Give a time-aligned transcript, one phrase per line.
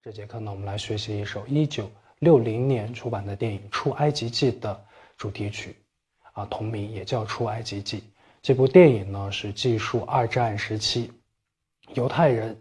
[0.00, 1.90] 这节课呢，我们来学习一首一九
[2.20, 4.80] 六零年出版的电影《出埃及记》的
[5.16, 5.74] 主题曲，
[6.34, 7.98] 啊，同名也叫《出埃及记》。
[8.40, 11.10] 这部电影呢，是记述二战时期
[11.94, 12.56] 犹太人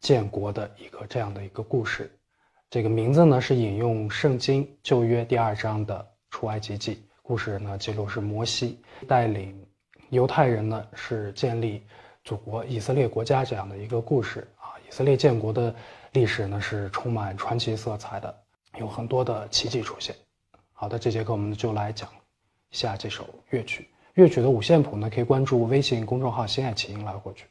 [0.00, 2.10] 建国的一个这样的一个故事。
[2.68, 5.96] 这个名字呢，是引用圣经旧约第二章的
[6.36, 6.96] 《出埃及记》。
[7.22, 9.64] 故事呢，记录是摩西带领
[10.10, 11.86] 犹太人呢，是建立
[12.24, 14.74] 祖国以色列国家这样的一个故事啊。
[14.84, 15.72] 以色列建国的。
[16.12, 18.42] 历史呢是充满传奇色彩的，
[18.78, 20.14] 有很多的奇迹出现。
[20.72, 22.08] 好的，这节课我们就来讲
[22.70, 23.88] 一下这首乐曲。
[24.14, 27.46] 乐曲的五线谱呢，可以关注微信公众号“新爱琴音”来获取。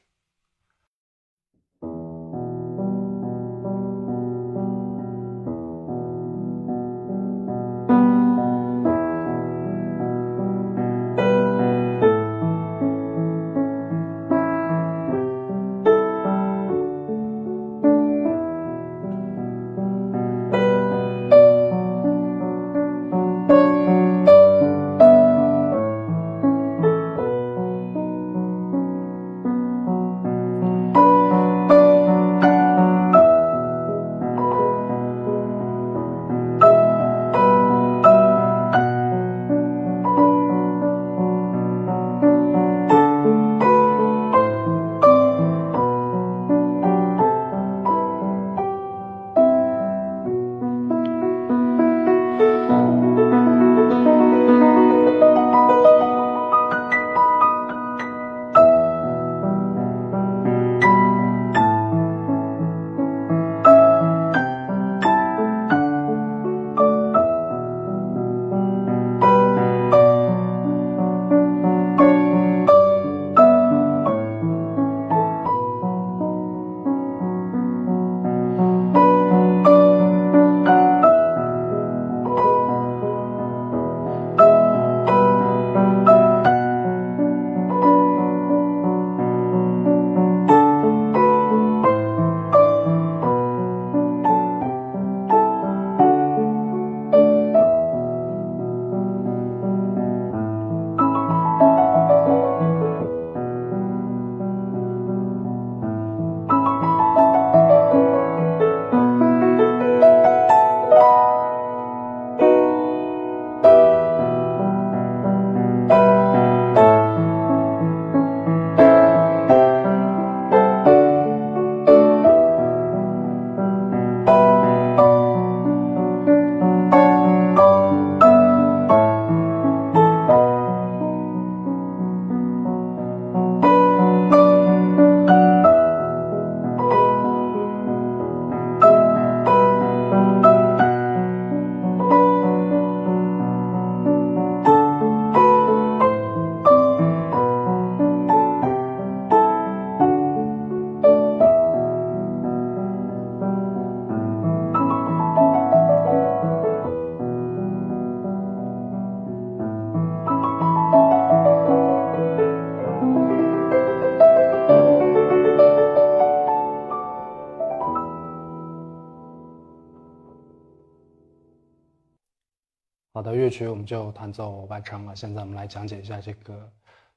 [173.52, 175.16] 曲我们就弹奏完成了。
[175.16, 176.72] 现在我们来讲解一下这个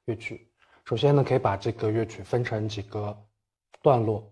[0.05, 0.47] 乐曲。
[0.83, 3.17] 首先呢，可以把这个乐曲分成几个
[3.81, 4.31] 段落，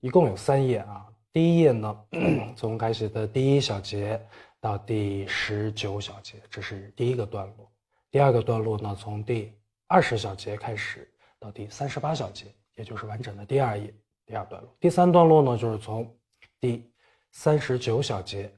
[0.00, 1.06] 一共有三页啊。
[1.32, 2.04] 第一页呢，
[2.56, 4.20] 从开始的第一小节
[4.60, 7.70] 到第十九小节，这是第一个段落。
[8.10, 9.52] 第二个段落呢，从第
[9.86, 13.94] 二十小节开始到第三十八小节，也就是完整的第二页
[14.26, 14.76] 第二段落。
[14.80, 16.14] 第三段落呢，就是从
[16.60, 16.90] 第
[17.30, 18.52] 三十九小节。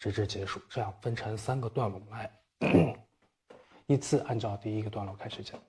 [0.00, 2.30] 直至结束，这样分成三个段落来，
[3.86, 5.60] 依次按照第一个段落开始讲。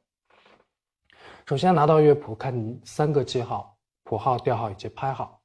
[1.45, 5.37] 首先拿到乐谱，看三个记号：谱号、调号以及拍号。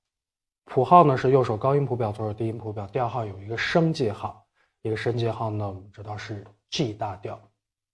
[0.67, 2.87] 谱号呢是右手高音谱表，左手低音谱表。
[2.87, 4.47] 调号有一个升记号，
[4.83, 7.41] 一个升记号呢我们知道是 G 大调，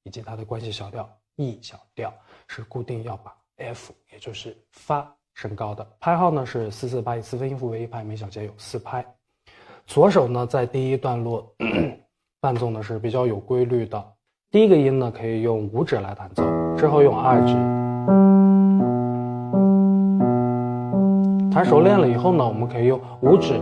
[0.03, 2.13] 以及它的关系小调 E 小调
[2.49, 5.83] 是固定要把 F 也就是发升高的。
[6.01, 9.03] 拍号呢是四四拍，以四分音符为一拍，每小节有四拍。
[9.87, 11.45] 左手呢，在第一段落
[12.41, 14.03] 伴奏呢是比较有规律的。
[14.51, 16.43] 第一个音呢，可以用五指来弹奏，
[16.77, 17.55] 之后用二指。
[21.51, 23.55] 弹熟练了以后呢，我们可以用五指、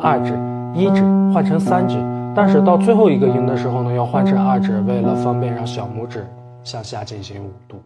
[0.00, 0.32] 二指、
[0.74, 1.98] 一指换成三指，
[2.34, 6.26] 但是到最后一个音的时候呢，要换成二指，为了方便让小拇指
[6.62, 7.76] 向下进行五度。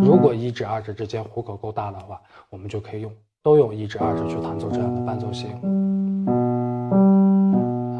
[0.00, 2.20] 如果一指、二指之间虎口够大的话，
[2.50, 3.12] 我们就可以用
[3.44, 5.50] 都用一指、二指去弹奏这样的伴奏型。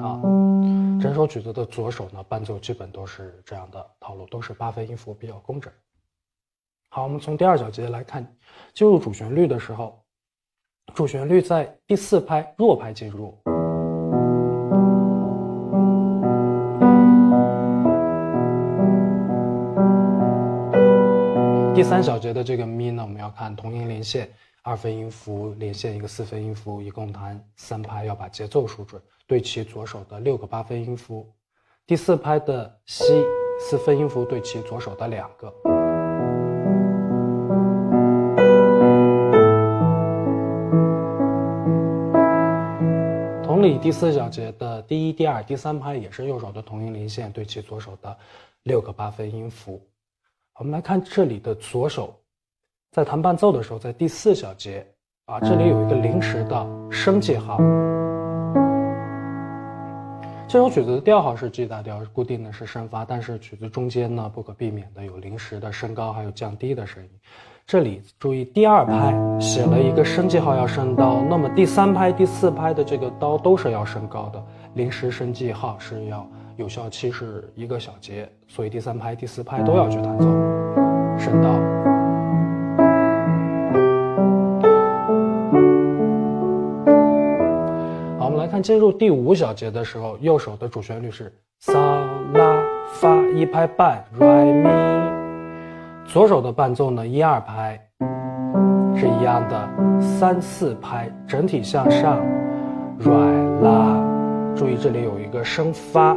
[0.01, 0.21] 好，
[1.01, 5.73] 整首曲子的左手呢，伴奏基本都是这样的套路，都是八分音符，比较工整。
[6.91, 8.25] 好，我们从第二小节来看，
[8.73, 10.01] 进入主旋律的时候，
[10.95, 13.37] 主旋律在第四拍弱拍进入。
[21.75, 24.31] 第三小节的这个咪呢，我们要看同音连线，
[24.65, 31.29] 二分音符连线一个四分音符，一共弹三拍，要把节奏数准，对齐左手的六个八分音符。
[31.85, 33.03] 第四拍的西，
[33.59, 35.53] 四分音符对齐左手的两个。
[43.43, 48.17] 同理，第四小节的第一、第二、第三拍也是右手的同音连线，对齐左手的
[48.63, 49.85] 六个八分音符。
[50.55, 52.22] 我们来看这里的左手，
[52.93, 54.87] 在弹伴奏的时候，在第四小节
[55.25, 57.57] 啊，这里有一个临时的升记号。
[60.47, 67.09] 这首曲子的调号是 G 大调，固定的是升发，但是曲子中间呢，不可避免的有临时的升高还有降低的声音。
[67.67, 74.45] 这里注意，第二拍写了一个升记号要升高，那么第三拍、第四拍的这个刀都是要升高的，
[74.75, 76.29] 临时升记号是要。
[76.59, 80.27] 有效期是一个小节，所以第三拍、第四拍都要去弹奏
[81.19, 81.92] 升刀。
[88.63, 91.33] 进入第五小节的时候，右手的主旋律是
[91.63, 91.75] 嗦
[92.35, 92.63] 拉
[92.93, 97.81] 发一拍半，re mi，左手的伴奏呢一二拍
[98.95, 99.69] 是一样的，
[100.01, 102.21] 三四拍整体向上
[103.01, 104.01] ，re 拉，
[104.55, 106.17] 注意这里有一个升发。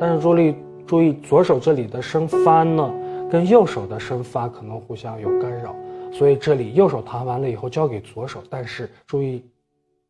[0.00, 0.56] 但是注意，
[0.86, 2.92] 注意左手这里的升发呢，
[3.30, 5.74] 跟右手的升发可能互相有干扰，
[6.12, 9.48] 所以这里右手弹完了以后交给左手，但是注意，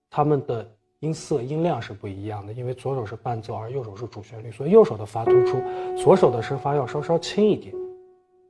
[0.09, 0.67] 他们的
[1.01, 5.61] 音色音量是不一样的，因为左手是伴奏，而右手是主旋律，所以右手的发突出，
[5.97, 7.75] 左手的声发要稍稍轻一点。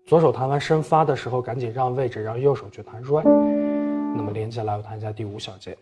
[0.06, 3.22] 左手弹完升发的时候，赶紧让位置，让右手去弹 re。
[4.16, 5.76] 那么连起来，我弹一下第五小节。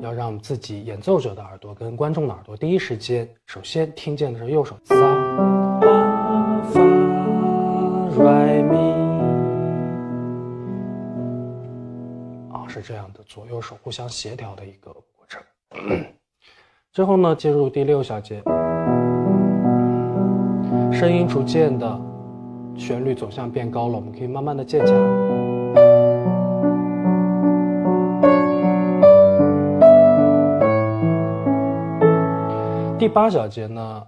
[0.00, 4.76] 要让自己演奏者的耳朵跟观众的耳朵第一时间，首先听见的是右手
[12.80, 15.42] 是这样的，左右手互相协调的一个过程。
[16.92, 18.40] 之后呢，进入第六小节，
[20.92, 22.00] 声音逐渐的，
[22.76, 24.96] 旋律走向变高了，我们可以慢慢的渐强。
[32.96, 34.06] 第八小节呢，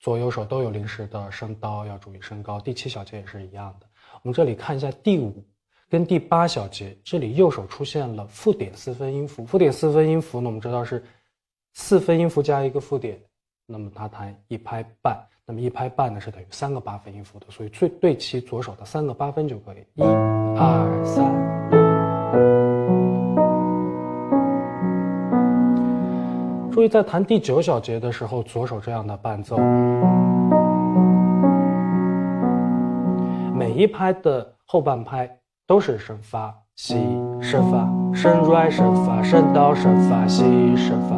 [0.00, 2.60] 左右手都有临时的升刀，要注意升高。
[2.60, 3.86] 第七小节也是一样的。
[4.22, 5.44] 我们这里看一下第五
[5.92, 9.44] 跟第八小节，这里右手出现了附点四分音符。
[9.44, 11.04] 附点四分音符呢，我们知道是
[11.74, 13.20] 四分音符加一个附点，
[13.66, 15.22] 那么它弹一拍半。
[15.44, 19.84] 那么一拍半呢是等于三个八分音符的，所以最对齐左手的三个八分就可以。
[19.96, 21.30] 一、二、三。
[26.72, 29.58] 注意，在弹第九小节的时候，左手这样的伴奏，
[33.54, 35.28] 每一拍的后半拍
[35.72, 36.96] 都是升发西
[37.40, 40.44] 升发升 re 升发升哆升发西
[40.76, 41.16] 升发，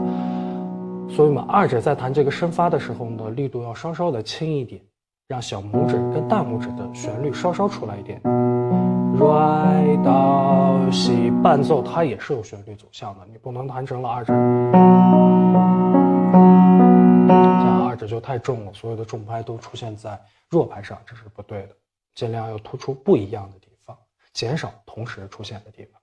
[1.12, 4.80] 所以我们二指在弹这个升发的时候呢，力度要稍稍的轻一点，
[5.26, 8.22] 让小拇指跟大拇指的旋律稍稍出来一点。
[9.18, 14.32] 来到西伴奏，它也是有旋律走向的，你不能弹成了二指，
[17.26, 20.16] 这样二指就太重了，所有的重拍都出现在
[20.48, 21.70] 弱拍上，这是不对的。
[22.14, 23.73] 尽量要突出不一样的地方，
[24.34, 25.98] 减少同时出现的地方。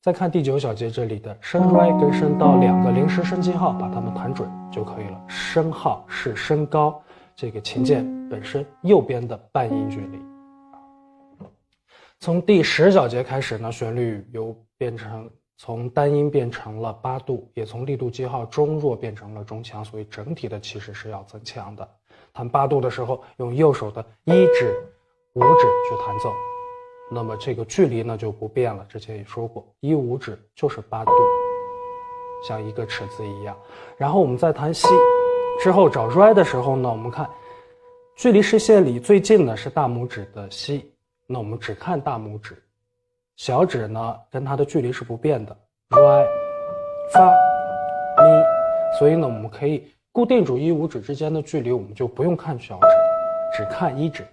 [0.00, 5.20] 再看第九小节这里的升 r 跟升到两个临时升记号，把它们弹准就可以了。
[5.26, 7.02] 升号是升高
[7.34, 10.20] 这个琴键本身右边的半音距离。
[12.20, 21.88] 从第十小节开始呢，旋律由变成从单音变成了八度，也从力度记号中弱变成了中强，所以整体的气势是要增强的。
[22.32, 24.72] 弹八度的时候，用右手的一指、
[25.34, 26.32] 五指去弹奏，
[27.10, 28.84] 那么这个距离呢就不变了。
[28.88, 31.12] 之前也说过，一五指就是八度，
[32.46, 33.56] 像一个尺子一样。
[33.96, 34.88] 然后我们在弹西
[35.62, 37.28] 之后找 re 的时候呢，我们看
[38.16, 40.92] 距离视线里最近的是大拇指的西。
[41.28, 42.56] 那我们只看大拇指，
[43.36, 45.56] 小指呢跟它的距离是不变的
[45.90, 46.26] ，re、
[47.12, 48.44] 发、咪，
[48.98, 52.86] 所以呢我们可以固定住一五指之间的距离，我们就不用看小指，
[53.56, 54.24] 只看一指。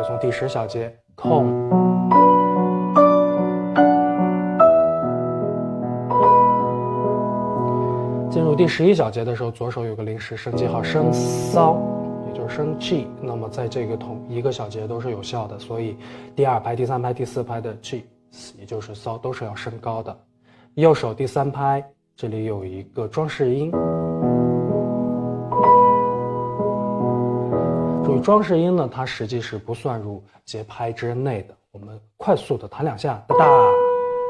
[0.00, 1.44] 所以从第十小节空，
[8.30, 11.76] 进入第十一小节的时候，左手有个临时升记号升骚，
[12.26, 13.08] 也就是升 G。
[13.20, 15.98] 那么在这个同一个小节都是有效的，所以
[16.34, 18.06] 第二拍、第三拍、第四拍的 G，
[18.58, 20.16] 也就是骚都是要升高的。
[20.76, 21.84] 右手第三拍，
[22.16, 23.70] 这里有一个装饰音。
[28.20, 31.54] 装饰音呢，它实际是不算入节拍之内的。
[31.72, 33.46] 我们快速的弹两下，哒哒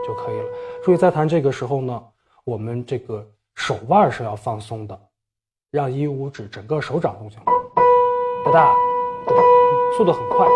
[0.07, 0.47] 就可以了。
[0.83, 2.03] 注意在弹这个时候呢，
[2.45, 4.99] 我们这个手腕是要放松的，
[5.71, 7.45] 让一五指整个手掌动起来，
[8.45, 8.75] 哒哒
[9.27, 9.43] 哒哒，
[9.97, 10.47] 速度很快，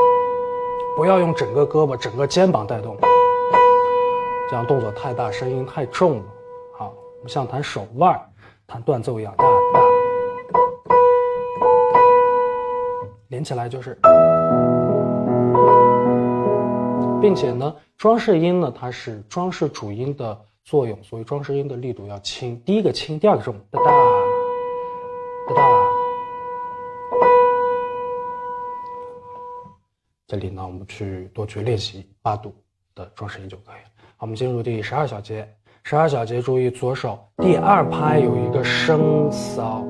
[0.97, 2.97] 不要用整个胳膊、整个肩膀带动。
[4.50, 6.25] 这样动作太大，声音太重了。
[6.76, 8.21] 好，我们像弹手腕、
[8.67, 9.45] 弹断奏一样，哒
[13.35, 13.99] 连起来就是。
[17.21, 22.61] 并且呢，装饰音呢，它是装饰主音的作用，所以装饰音的力度要轻。
[22.64, 23.91] 第一个轻，第二个重，哒哒，
[25.49, 25.62] 哒哒。
[30.29, 32.55] 这里呢，我们去多去练习八度
[32.95, 33.91] 的装饰音就可以了。
[34.17, 35.49] 好，我们进入第十二小节。
[35.83, 39.85] 十二小节，注意左手第二拍有一个升骚，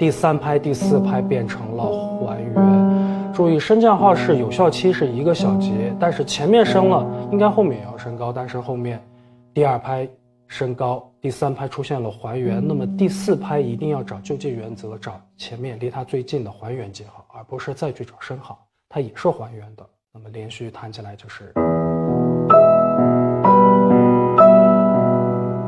[0.00, 3.34] 第三拍、第四拍变成了还原。
[3.34, 8.32] 注意升降号是有效期是一个小节，但是前面升了，应该后面也要升高。
[8.32, 8.98] 但是后面
[9.52, 10.08] 第二拍
[10.46, 19.84] 升高，第三拍出现了还原，那么第四拍一定要找就近原则，找前面离它最近的还原记号，而不是再去找升号，它也是还原的。
[20.14, 21.52] 那么连续弹起来就是，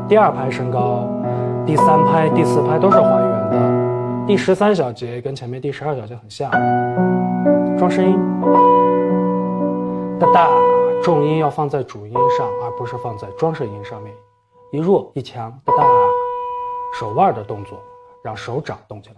[0.08, 1.06] 第二拍升高，
[1.66, 3.31] 第三拍、第四拍都是还原。
[4.24, 6.50] 第十三小节跟前面第十二小节很像。
[7.76, 8.16] 装饰音，
[10.18, 10.48] 哒哒，
[11.02, 14.14] 重音要放在主音上，而不是放在装饰音上面。
[14.70, 15.84] 一弱一强，哒哒，
[16.94, 17.82] 手腕的动作
[18.22, 19.16] 让手掌动起来，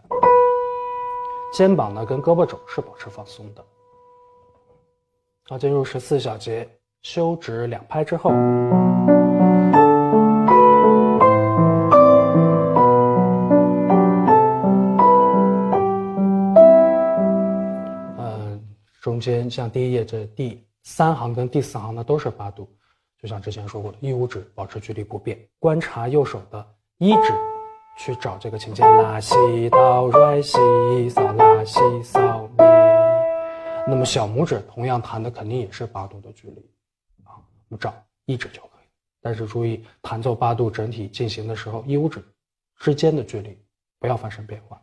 [1.52, 3.62] 肩膀呢跟胳膊肘是保持放松的。
[5.50, 6.66] 好，进入十四小节，
[7.02, 8.32] 休止两拍之后。
[19.24, 22.68] 间像第一页这第三行跟第四行呢都是八度，
[23.18, 26.66] 就像之前说过的，一五指保持距离不变，观察右手的
[26.98, 27.32] 一指
[27.98, 29.34] 去找这个琴键，拉西
[29.70, 30.58] 哆来西
[31.08, 32.64] 嗦拉西嗦咪。
[33.86, 36.60] 那么小拇指同样弹的肯定也是八度的距离
[37.24, 37.36] 啊，
[37.68, 37.94] 我们找
[38.26, 38.86] 一指就可以。
[39.20, 42.22] 但是注意弹奏八度整体进行的时候，一五指
[42.78, 43.58] 之间的距离
[43.98, 44.80] 不要发生变化。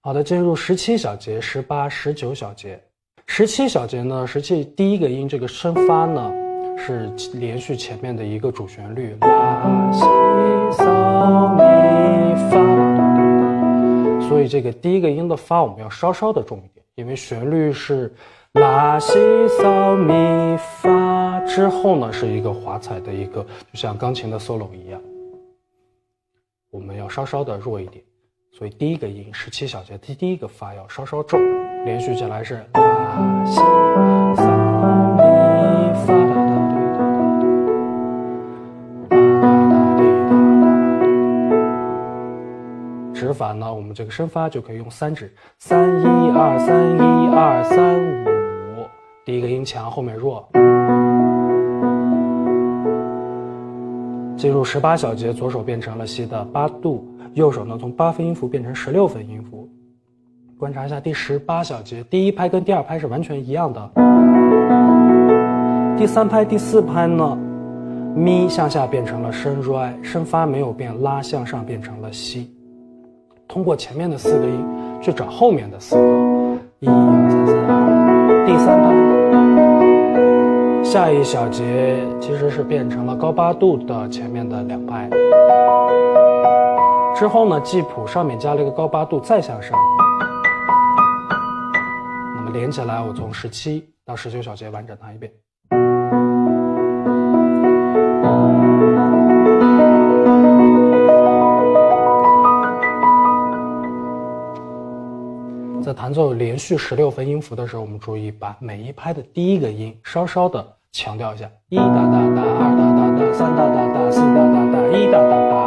[0.00, 2.82] 好的，进入十七小节、十八、十九小节。
[3.26, 6.32] 十七小节呢，实际第一个音这个升发呢，
[6.78, 10.00] 是连续前面的一个主旋律，拉西
[10.72, 12.56] 嗦咪发。
[14.26, 18.14] 所以这个第一个音的发我们要稍稍的重一点，因为旋律是
[18.52, 19.18] 拉西
[19.60, 24.98] 嗦咪发之后呢是一个华彩的一个，就像钢琴的 solo 一样，
[26.70, 28.02] 我们要稍稍的弱一点。
[28.52, 31.38] 所以第一个音十七小节，第第一个发要稍稍重，
[31.86, 32.60] 连续起来是啦
[33.46, 34.42] 西嗦
[35.16, 35.22] 咪
[36.04, 36.98] 发哒哒滴哒
[39.08, 39.14] 哒
[39.70, 40.34] 哒滴哒。
[43.14, 47.94] 指法呢，我们这个升发就可以用三指，三一二三一二三
[48.74, 48.84] 五，
[49.24, 50.44] 第一个音强，后面弱。
[54.36, 57.06] 进入十八小节，左手变成了西的八度。
[57.34, 59.55] 右手呢，从八分音符变成十六分音符。
[60.58, 63.90] 观察一下第十八小节，第一拍跟第二拍是完全一样的。
[65.98, 67.36] 第三拍、第四拍呢，
[68.14, 72.50] 咪向下变成了升 r 升发没有变，拉向上变成了西。
[73.46, 74.64] 通过前面的四个音
[75.02, 76.02] 去找后面的四个，
[76.78, 76.94] 一二
[77.28, 77.52] 三四，
[78.46, 78.94] 第三拍。
[80.82, 85.10] 下一小节其实是变成了高八度的前面的两拍。
[87.14, 89.78] 之后呢，记谱上面加了一个高八度，再向上。
[92.56, 95.30] 连起来，我从十七到十九小节完整弹一遍。
[105.82, 115.65] 在弹奏连续十六分音符的时候，我们注意把每一拍的第一个音稍稍的强调一下：一哒哒哒，二哒哒哒，三哒哒哒，四哒哒哒，一哒哒哒，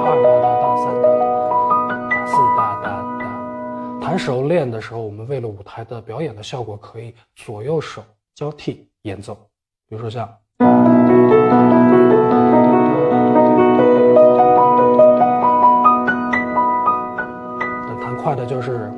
[4.20, 8.04] 熟练的时候，我们为了舞台的表演的效果，可以左右手
[8.36, 9.34] 交替演奏，
[9.88, 10.28] 比如说像。
[18.00, 18.92] 弹快的就是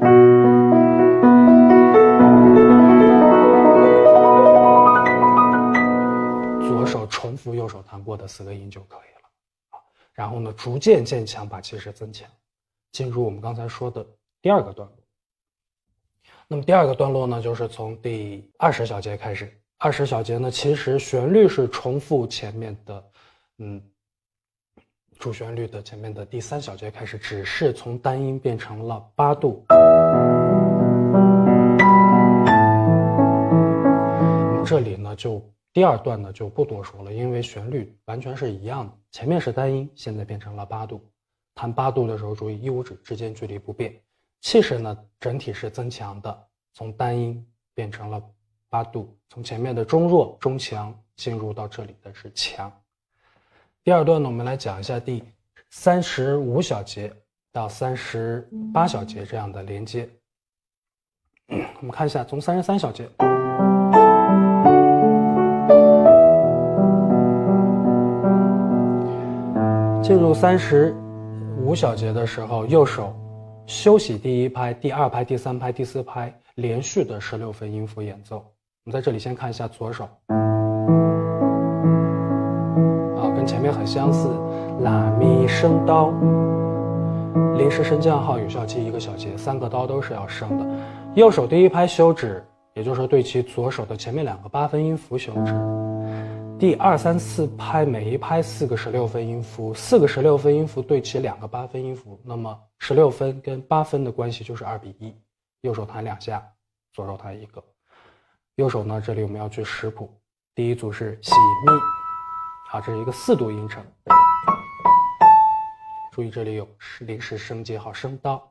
[6.68, 7.06] 左手。
[7.08, 9.80] 重复右手弹过的四个音就可以了，
[10.14, 12.28] 然后呢，逐渐渐强，把气势增强，
[12.92, 14.06] 进入我们刚才说的
[14.42, 15.01] 第二个段落。
[16.52, 19.50] 那么第二个段落呢，就是从第二十小节开始。
[19.78, 23.04] 二十小节呢，其实旋律是重复前面的，
[23.60, 23.82] 嗯，
[25.18, 29.64] 主旋律的前面的第三小节开始，只是从单音变成了八度。
[34.66, 35.42] 这里呢就。
[35.72, 38.92] 第二段呢就不多说了，因为旋律完全是一样的。
[39.14, 41.02] 前面是单音，现在变成了八度。
[41.56, 43.96] 弹八度的时候，注意一五指之间距离不变。
[44.42, 47.46] 气势呢整体是增强的，从单音
[47.76, 48.22] 变成了
[48.70, 52.72] 八度，从前面的中弱、中强进入到这里的是强。
[53.84, 55.24] 第二段呢，我们来讲一下第
[55.70, 57.14] 三十五小节
[57.52, 60.10] 到三十八小节这样的连接。
[61.48, 63.08] 我们看一下，从三十三小节。
[70.02, 70.96] 进入三十
[71.60, 73.16] 五小节的时候，右手
[73.66, 78.38] 休息第一拍、第二拍、第三拍、第四拍，连续的十六分音符演奏。
[78.38, 80.04] 我们在这里先看一下左手，
[83.16, 84.28] 啊，跟前面很相似，
[84.82, 86.12] 拉咪升刀，
[87.56, 90.66] 临时升降号有效期一个小节，三个刀都是要升的。
[91.14, 95.54] 右手第一拍休止，也就是对齐左手的前面两个八分音符休止。
[96.62, 105.12] 第二三四拍，每一拍四个十六分音符，四个十六分音符对齐两个八分音符，那么十六分跟八分的关系就是二比一。
[105.62, 106.40] 右手弹两下，
[106.94, 107.64] 左手弹一个。
[108.58, 110.08] 右手呢，这里我们要去识谱，
[110.54, 111.32] 第一组是西
[111.66, 111.74] 咪，
[112.70, 113.84] 好，这是一个四度音程。
[116.12, 116.68] 注意这里有
[117.00, 118.48] 临时升记号升到，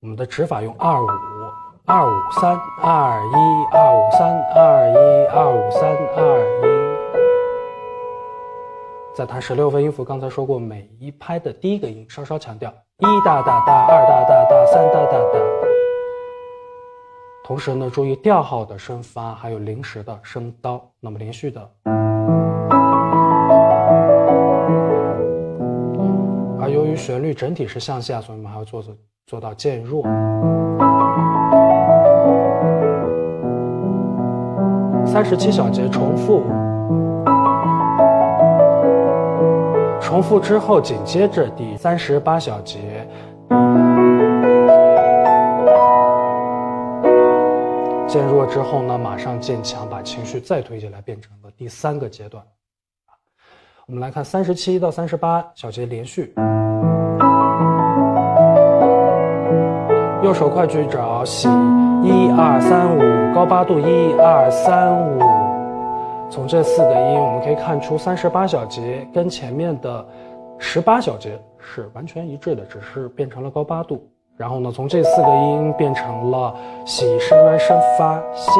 [0.00, 1.06] 我们的指法用二五
[1.84, 6.77] 二五三二一二五三二一二五三二一。
[9.18, 15.40] 在弹十六分音符，刚才说过，每一拍的第一个音稍稍强调，一大大大，二大大大，三大大大。
[17.42, 20.80] 同时呢，注意调号的升发，还有临时的升刀。
[21.00, 21.60] 那么连续的。
[26.60, 30.04] 而由于旋律整体是向下，所以我们还要做做做到渐弱。
[35.04, 36.44] 三十七小节重复。
[40.08, 43.06] 重复之后，紧接着第三十八小节，
[48.06, 52.42] 渐弱之后呢，马上渐强，把情绪再推起来，变成了第三个阶段。
[53.86, 56.32] 我们来看三十七到三十八小节连续，
[60.22, 61.48] 右手快去找喜
[62.02, 65.37] 一二三五高八度一二三五。
[66.30, 70.06] 从这四个音，我们可以看出三十八小节跟前面的
[70.58, 74.06] 十八小节是完全一致的，只是变成了高八度。
[74.36, 78.50] 然后呢，从这四个音变成了喜升来升发西，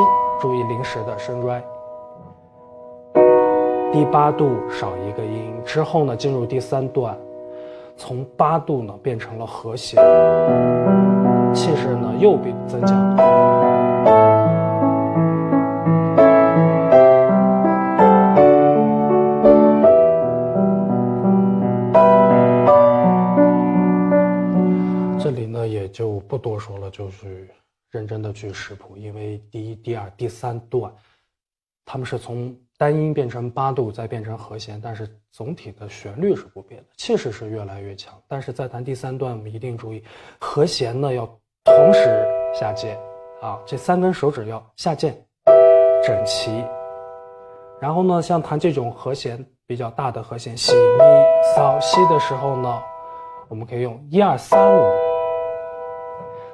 [0.40, 1.62] 注意临时的升 r
[3.92, 7.16] 第八度少一个音之后呢，进入第三段，
[7.96, 9.96] 从八度呢变成了和谐，
[11.52, 13.57] 气势呢又被增强。
[26.98, 27.48] 就是
[27.92, 30.92] 认真的去识谱，因为第一、第二、第三段，
[31.84, 38.20] 他们是从单音变成八度，再变成和弦，但是总体的旋律是不变的，气势是越来越强。
[38.26, 40.02] 但是在弹第三段，我们一定注意
[40.40, 41.24] 和弦呢要
[41.62, 42.98] 同时下键，
[43.40, 45.24] 啊，这三根手指要下键，
[46.04, 46.64] 整齐。
[47.80, 51.04] 然后呢，像弹这种和弦比较大的和弦，西咪
[51.54, 52.82] 扫西的时候呢，
[53.46, 54.97] 我们可以用一二三五。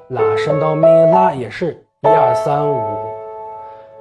[0.08, 2.76] 拉升到咪拉也是一二三五，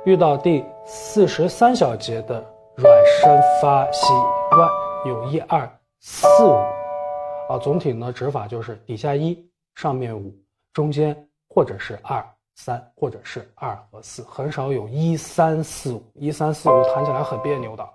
[0.03, 2.43] 遇到第四十三小节的
[2.75, 4.13] 软升发西
[4.51, 4.69] 软
[5.05, 5.65] 有一二
[6.01, 6.55] 四五，
[7.47, 10.35] 啊，总体呢指法就是底下一上面五，
[10.73, 11.15] 中间
[11.47, 12.21] 或者是二
[12.55, 17.89] 三或者是二和四，很少有一三四五，一三四五弹起来很别扭的，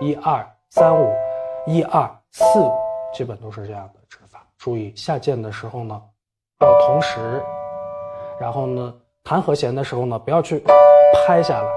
[0.00, 1.12] 一二三五，
[1.66, 2.72] 一二四五，
[3.12, 4.42] 基本都是这样的指法。
[4.56, 6.02] 注意下键的时候呢。
[6.60, 7.40] 要同时
[8.40, 10.58] 然后呢，弹和弦的时候呢，不要去
[11.26, 11.68] 拍下来，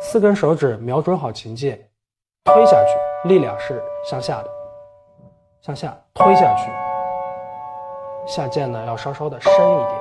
[0.00, 1.78] 四根手指瞄准好琴键，
[2.44, 4.50] 推下去，力量是向下的，
[5.60, 6.70] 向下推下去，
[8.26, 10.00] 下键呢要稍稍的深一点。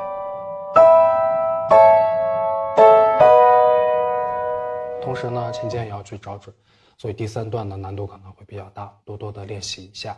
[5.01, 6.55] 同时呢，琴键也要去找准，
[6.97, 10.15] 所以第三段的难度可能会比较大，多多的练习一下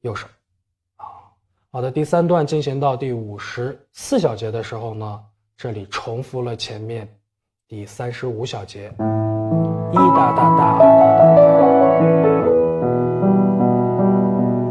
[0.00, 0.26] 右手。
[1.70, 5.20] 好的，第三段进行到第五十四小节的时候呢，
[5.54, 7.06] 这里重复了前面
[7.68, 8.90] 第三十五小节，
[9.92, 11.60] 一哒哒哒二哒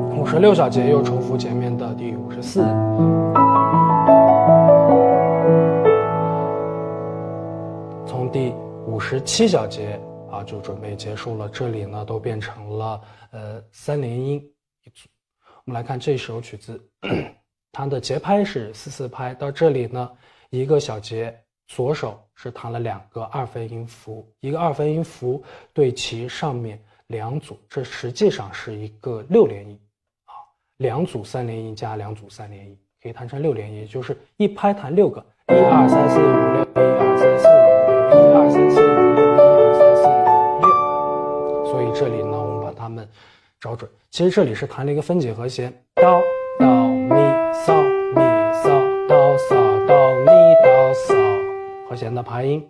[0.09, 0.17] 哒。
[0.19, 2.61] 五十六小节又重复前面的第五十四，
[8.07, 8.55] 从第
[8.87, 14.43] 五十七小节啊就准备结束了，这里呢都变成了呃三连音
[14.83, 15.07] 一组。
[15.67, 16.81] 我们来看这首曲子，
[17.73, 19.33] 它的节拍是四四拍。
[19.33, 20.09] 到这里呢，
[20.49, 29.77] 一个小节，左手是弹了两个二分音符，一个二分音符对齐上面两组，这实际上是一个六连音
[30.23, 30.31] 啊，
[30.77, 37.51] 两组三连音加两组三连音，可以弹成六连音，就是一拍弹六个，一二三四五六，一二三四五
[38.07, 38.83] 六，一二三四五
[39.15, 40.15] 六，一二三四五
[40.63, 41.65] 六。
[41.65, 43.05] 所以这里呢，我们把它们。
[43.59, 46.21] 找准，其实这里是弹了一个分解和弦，哆
[46.59, 47.15] 哆咪
[47.51, 47.73] 嗦
[48.13, 48.21] 咪
[48.53, 50.31] 嗦哆嗦哆咪
[50.63, 52.63] 哆嗦，和弦的拍音。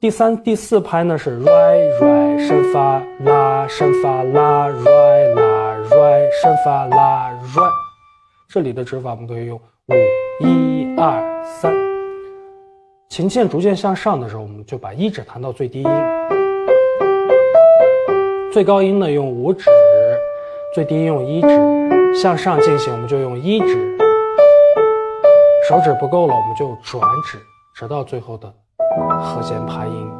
[0.00, 7.70] 第三、第四拍呢是 re re 升发拉升发拉 re 拉 re 升发拉 re，
[8.48, 9.94] 这里的指法我们可以用五
[10.40, 11.70] 一二三，
[13.10, 15.90] 琴键逐渐向上的时候，我们就把一指弹到最低音，
[18.50, 19.68] 最高音呢用五指。
[20.74, 21.48] 最低用一指
[22.14, 23.74] 向上进行，我们就用一指；
[25.66, 27.38] 手指不够了，我们就转指，
[27.74, 28.52] 直到最后的
[29.18, 30.10] 和弦拍音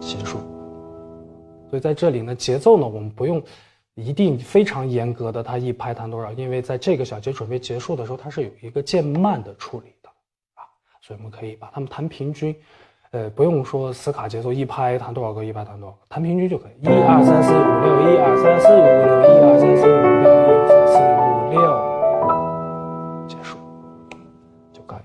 [0.00, 0.38] 结束。
[1.70, 3.40] 所以在这里呢，节奏呢，我们不用
[3.94, 10.08] 一定非常严格的，它一拍弹多少，因为在这个小节准备结束的时候，它是有一个渐慢的处理的
[10.54, 10.66] 啊，
[11.00, 12.54] 所以我们可以把它们弹平均。
[13.10, 16.72] 呃，不用说死卡节奏，一拍弹多少个，一拍弹多少个，弹平均就可以。
[16.82, 23.56] 一二三四五六，一二三四五六，一二三四五六，一二三四五六，结束
[24.74, 24.98] 就可以。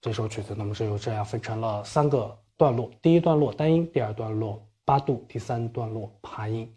[0.00, 6.74] 这首曲子那么就这样分成了三个段落：第一段落单音，第二段落八度，第三段落爬音。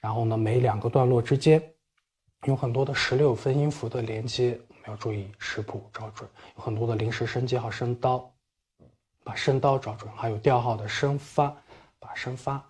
[0.00, 1.62] 然后呢，每两个段落之间
[2.44, 8.32] 有很多的十六分音符的连接，我们要注意识谱找准，有很多的临时升阶和升刀。
[9.28, 11.54] 把声刀找准，还有调号的声发，
[11.98, 12.64] 把声发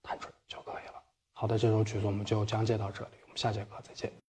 [0.00, 1.02] 弹准就可以了。
[1.32, 4.12] 好的，这首曲子我们就讲解到这里，我们下节课再见。